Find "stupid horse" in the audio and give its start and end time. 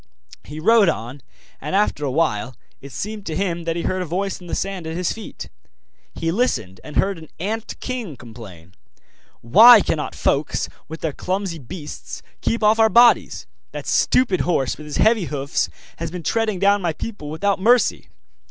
13.85-14.75